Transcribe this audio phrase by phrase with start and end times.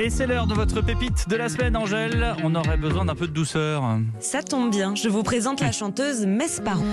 [0.00, 2.34] Et c'est l'heure de votre pépite de la semaine, Angèle.
[2.42, 3.98] On aurait besoin d'un peu de douceur.
[4.18, 6.84] Ça tombe bien, je vous présente la chanteuse Mesparon.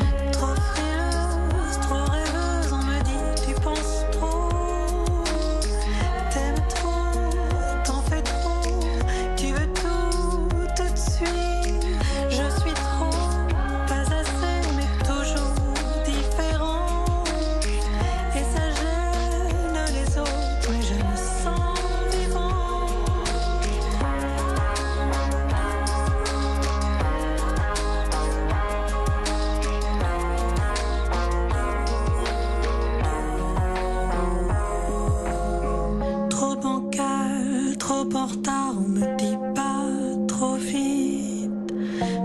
[36.41, 39.85] Trop bancal, trop en retard, on me dit pas
[40.27, 41.51] trop vite.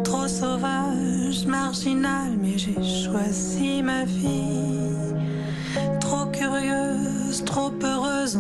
[0.05, 5.13] Trop sauvage, marginal, mais j'ai choisi ma vie.
[6.01, 8.37] Trop curieuse, trop heureuse,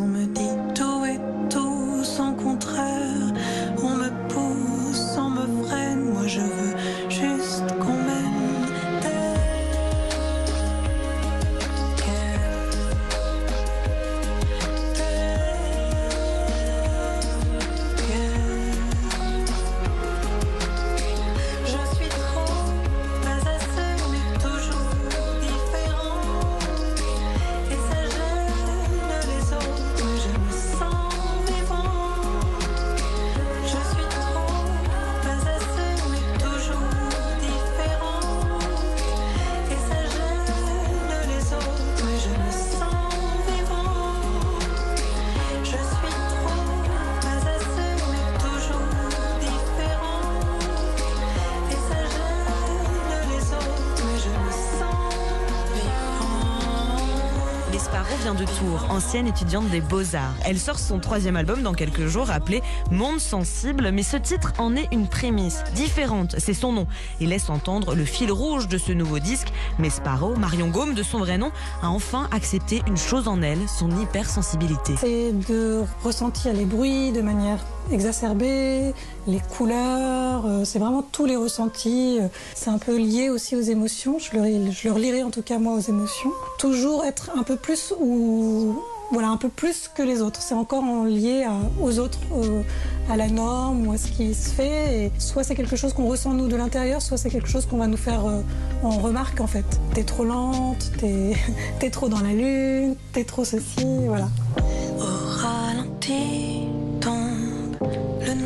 [58.35, 60.35] de Tours, ancienne étudiante des Beaux-Arts.
[60.45, 64.75] Elle sort son troisième album dans quelques jours appelé Monde sensible, mais ce titre en
[64.75, 66.87] est une prémisse différente, c'est son nom.
[67.21, 69.53] Il laisse entendre le fil rouge de ce nouveau disque.
[69.78, 73.91] Mesparon, Marion Gaume de son vrai nom, a enfin accepté une chose en elle, son
[74.00, 74.94] hypersensibilité.
[74.98, 77.58] C'est de ressentir les bruits de manière
[77.92, 78.92] exacerbée,
[79.26, 82.19] les couleurs, euh, c'est vraiment tous les ressentis.
[82.20, 85.58] euh, C'est un peu lié aussi aux émotions, je le, je relirai en tout cas
[85.58, 86.30] moi aux émotions.
[86.58, 88.76] Toujours être un peu plus ou
[89.12, 90.42] voilà un peu plus que les autres.
[90.42, 91.46] C'est encore en lié
[91.80, 92.64] aux autres, au-
[93.12, 95.12] à la norme ou à ce qui se fait.
[95.19, 97.86] Soit c'est quelque chose qu'on ressent nous de l'intérieur, soit c'est quelque chose qu'on va
[97.86, 98.41] nous faire euh,
[98.82, 99.64] en remarque en fait.
[99.94, 104.28] T'es trop lente, t'es trop dans la lune, t'es trop ceci, voilà.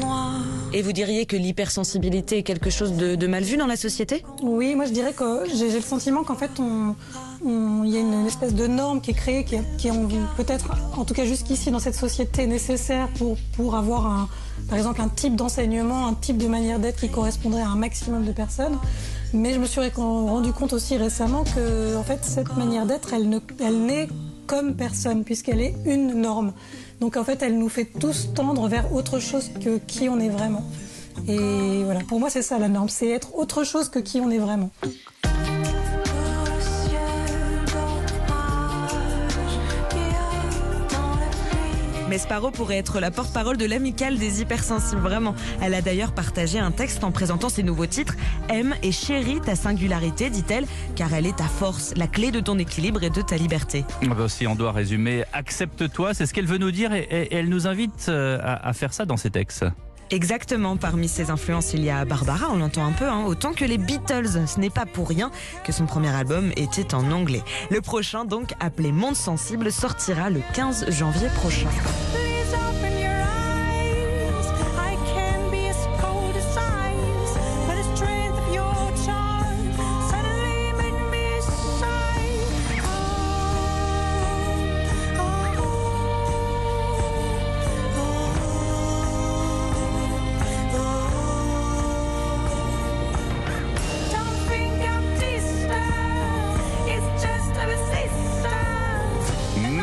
[0.00, 0.32] Noir.
[0.72, 4.24] Et vous diriez que l'hypersensibilité est quelque chose de, de mal vu dans la société?
[4.42, 6.94] Oui, moi je dirais que j'ai le sentiment qu'en fait, on-
[7.42, 10.06] il y a une, espèce de norme qui est créée, qui, est- qui est en-
[10.36, 14.28] peut-être, en tout cas jusqu'ici dans cette société, nécessaire pour, pour avoir, un,
[14.68, 18.24] par exemple, un type d'enseignement, un type de manière d'être qui correspondrait à un maximum
[18.24, 18.78] de personnes.
[19.32, 23.28] Mais je me suis rendu compte aussi récemment que en fait, cette manière d'être, elle,
[23.28, 24.08] ne, elle n'est
[24.50, 26.52] comme personne, puisqu'elle est une norme.
[27.00, 30.28] Donc en fait, elle nous fait tous tendre vers autre chose que qui on est
[30.28, 30.64] vraiment.
[31.28, 34.28] Et voilà, pour moi, c'est ça la norme, c'est être autre chose que qui on
[34.28, 34.70] est vraiment.
[42.10, 42.20] Pluie.
[42.20, 45.34] Mesparon pourrait être la porte-parole de l'amicale des hypersensibles, vraiment.
[45.62, 48.14] Elle a d'ailleurs partagé un texte en présentant ses nouveaux titres.
[48.48, 50.66] Aime et chéris ta singularité, dit-elle,
[50.96, 53.84] car elle est ta force, la clé de ton équilibre et de ta liberté.
[54.02, 57.48] Ah bah, Si on doit résumer, accepte-toi, c'est ce qu'elle veut nous dire et, elle
[57.48, 59.64] nous invite euh, à faire ça dans ses textes.
[60.12, 63.64] Exactement, parmi ses influences, il y a Barbara, on l'entend un peu, hein, autant que
[63.64, 64.46] les Beatles.
[64.48, 65.30] Ce n'est pas pour rien
[65.64, 67.42] que son premier album était en anglais.
[67.70, 71.68] Le prochain, donc, appelé Monde Sensible, sortira le 15 janvier prochain.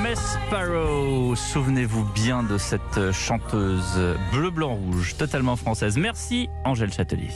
[0.09, 3.99] Mesparrow, souvenez-vous bien de cette chanteuse
[4.31, 5.97] bleu-blanc-rouge, totalement française.
[5.97, 7.27] Merci Angèle Châtelier.